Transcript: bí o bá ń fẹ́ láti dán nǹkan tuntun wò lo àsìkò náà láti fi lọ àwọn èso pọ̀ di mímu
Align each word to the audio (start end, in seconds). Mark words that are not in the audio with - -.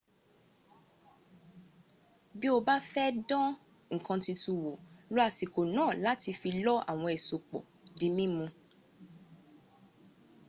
bí 2.39 2.47
o 2.55 2.57
bá 2.65 2.75
ń 2.79 2.83
fẹ́ 2.91 3.07
láti 3.11 3.21
dán 3.29 3.49
nǹkan 3.95 4.19
tuntun 4.25 4.57
wò 4.65 4.73
lo 5.13 5.19
àsìkò 5.27 5.61
náà 5.75 5.91
láti 6.05 6.29
fi 6.39 6.49
lọ 6.65 6.73
àwọn 6.91 7.09
èso 7.17 7.35
pọ̀ 7.49 7.61
di 7.99 8.07
mímu 8.17 8.45